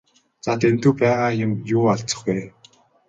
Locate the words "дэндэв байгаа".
0.61-1.29